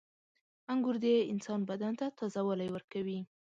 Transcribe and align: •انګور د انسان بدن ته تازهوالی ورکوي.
•انګور 0.71 0.95
د 1.03 1.05
انسان 1.31 1.59
بدن 1.69 1.93
ته 1.99 2.05
تازهوالی 2.19 2.69
ورکوي. 2.71 3.19